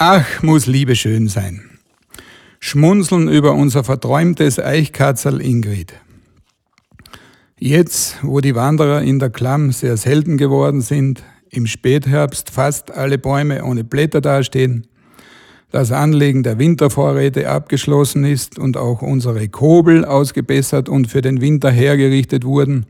[0.00, 1.70] Ach, muss Liebe schön sein.
[2.60, 5.92] Schmunzeln über unser verträumtes Eichkatzel Ingrid.
[7.58, 13.18] Jetzt, wo die Wanderer in der Klamm sehr selten geworden sind, im Spätherbst fast alle
[13.18, 14.86] Bäume ohne Blätter dastehen,
[15.72, 21.72] das Anlegen der Wintervorräte abgeschlossen ist und auch unsere Kobel ausgebessert und für den Winter
[21.72, 22.86] hergerichtet wurden,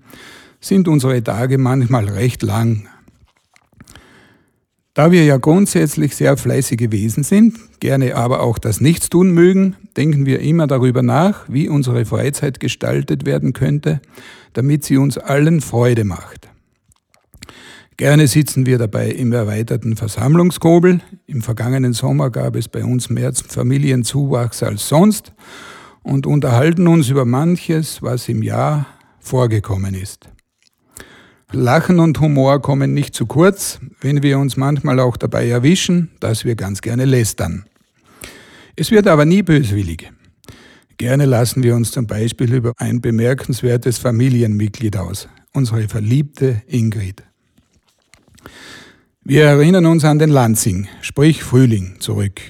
[0.60, 2.86] sind unsere Tage manchmal recht lang.
[4.98, 10.26] Da wir ja grundsätzlich sehr fleißige Wesen sind, gerne aber auch das Nichtstun mögen, denken
[10.26, 14.00] wir immer darüber nach, wie unsere Freizeit gestaltet werden könnte,
[14.54, 16.48] damit sie uns allen Freude macht.
[17.96, 21.00] Gerne sitzen wir dabei im erweiterten Versammlungskobel.
[21.28, 25.32] Im vergangenen Sommer gab es bei uns mehr Familienzuwachs als sonst
[26.02, 28.86] und unterhalten uns über manches, was im Jahr
[29.20, 30.28] vorgekommen ist.
[31.52, 36.44] Lachen und Humor kommen nicht zu kurz, wenn wir uns manchmal auch dabei erwischen, dass
[36.44, 37.64] wir ganz gerne lästern.
[38.76, 40.12] Es wird aber nie böswillig.
[40.98, 47.22] Gerne lassen wir uns zum Beispiel über ein bemerkenswertes Familienmitglied aus, unsere verliebte Ingrid.
[49.24, 52.40] Wir erinnern uns an den Lansing, sprich Frühling, zurück.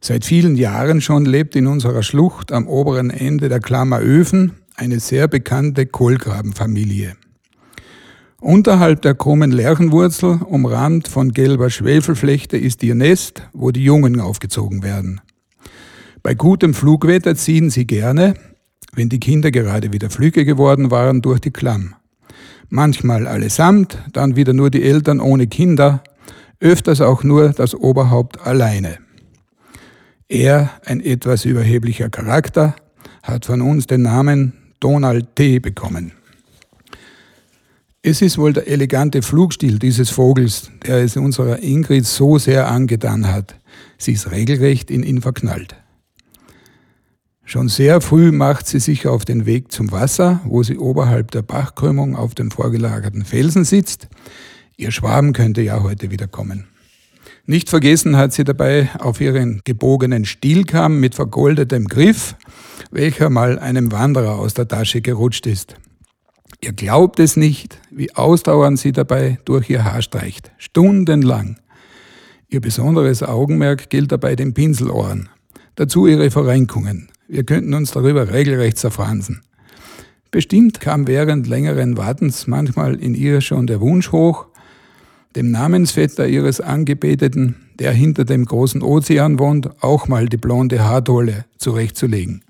[0.00, 5.00] Seit vielen Jahren schon lebt in unserer Schlucht am oberen Ende der Klammer Öfen eine
[5.00, 7.16] sehr bekannte Kohlgrabenfamilie.
[8.40, 14.82] Unterhalb der krummen Lärchenwurzel, umrahmt von gelber Schwefelflechte, ist ihr Nest, wo die Jungen aufgezogen
[14.82, 15.20] werden.
[16.22, 18.34] Bei gutem Flugwetter ziehen sie gerne,
[18.94, 21.94] wenn die Kinder gerade wieder flügge geworden waren, durch die Klamm.
[22.70, 26.02] Manchmal allesamt, dann wieder nur die Eltern ohne Kinder,
[26.60, 28.98] öfters auch nur das Oberhaupt alleine.
[30.28, 32.74] Er, ein etwas überheblicher Charakter,
[33.22, 35.58] hat von uns den Namen Donald T.
[35.58, 36.12] bekommen.
[38.02, 43.30] Es ist wohl der elegante Flugstil dieses Vogels, der es unserer Ingrid so sehr angetan
[43.30, 43.60] hat.
[43.98, 45.76] Sie ist regelrecht in ihn verknallt.
[47.44, 51.42] Schon sehr früh macht sie sich auf den Weg zum Wasser, wo sie oberhalb der
[51.42, 54.08] Bachkrümmung auf dem vorgelagerten Felsen sitzt.
[54.78, 56.68] Ihr Schwaben könnte ja heute wieder kommen.
[57.44, 62.34] Nicht vergessen hat sie dabei auf ihren gebogenen Stielkamm mit vergoldetem Griff,
[62.90, 65.76] welcher mal einem Wanderer aus der Tasche gerutscht ist.
[66.60, 70.52] Ihr glaubt es nicht, wie ausdauernd sie dabei durch ihr Haar streicht.
[70.58, 71.58] Stundenlang.
[72.48, 75.28] Ihr besonderes Augenmerk gilt dabei den Pinselohren.
[75.76, 77.08] Dazu ihre Verrenkungen.
[77.28, 79.42] Wir könnten uns darüber regelrecht zerfransen.
[80.30, 84.46] Bestimmt kam während längeren Wartens manchmal in ihr schon der Wunsch hoch,
[85.36, 91.46] dem Namensvetter ihres Angebeteten, der hinter dem großen Ozean wohnt, auch mal die blonde Haardolle
[91.56, 92.44] zurechtzulegen.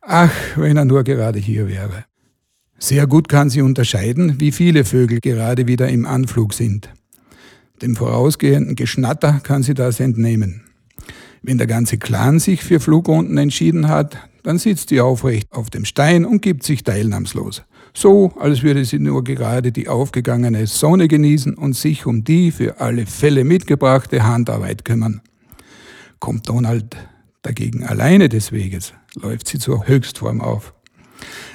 [0.00, 2.04] Ach, wenn er nur gerade hier wäre.
[2.82, 6.88] Sehr gut kann sie unterscheiden, wie viele Vögel gerade wieder im Anflug sind.
[7.82, 10.62] Dem vorausgehenden Geschnatter kann sie das entnehmen.
[11.42, 15.84] Wenn der ganze Clan sich für Flugrunden entschieden hat, dann sitzt sie aufrecht auf dem
[15.84, 17.62] Stein und gibt sich teilnahmslos.
[17.92, 22.80] So, als würde sie nur gerade die aufgegangene Sonne genießen und sich um die für
[22.80, 25.20] alle Fälle mitgebrachte Handarbeit kümmern.
[26.18, 26.96] Kommt Donald
[27.42, 30.72] dagegen alleine des Weges, läuft sie zur Höchstform auf.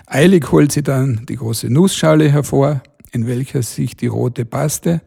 [0.07, 5.01] Eilig holt sie dann die große Nussschale hervor, in welcher sich die rote Paste,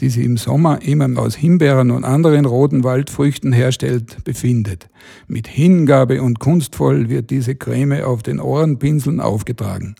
[0.00, 4.90] die sie im Sommer immer aus Himbeeren und anderen roten Waldfrüchten herstellt, befindet.
[5.28, 9.94] Mit Hingabe und kunstvoll wird diese Creme auf den Ohrenpinseln aufgetragen.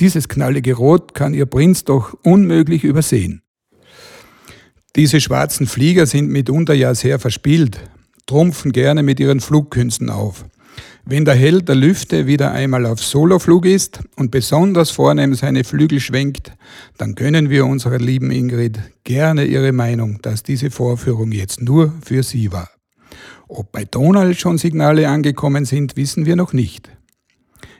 [0.00, 3.42] Dieses knallige Rot kann ihr Prinz doch unmöglich übersehen.
[4.96, 7.78] Diese schwarzen Flieger sind mitunter ja sehr verspielt,
[8.26, 10.44] trumpfen gerne mit ihren Flugkünsten auf.
[11.04, 15.98] Wenn der Held der Lüfte wieder einmal auf Soloflug ist und besonders vornehm seine Flügel
[15.98, 16.52] schwenkt,
[16.96, 22.22] dann können wir unserer lieben Ingrid gerne ihre Meinung, dass diese Vorführung jetzt nur für
[22.22, 22.70] sie war.
[23.48, 26.88] Ob bei Donald schon Signale angekommen sind, wissen wir noch nicht.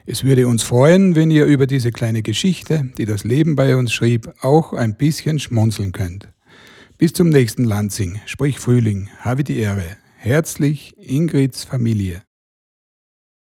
[0.05, 3.93] Es würde uns freuen, wenn ihr über diese kleine Geschichte, die das Leben bei uns
[3.93, 6.27] schrieb, auch ein bisschen schmunzeln könnt.
[6.97, 9.95] Bis zum nächsten Lansing, sprich Frühling, habe die Ehre.
[10.17, 12.21] Herzlich Ingrids Familie.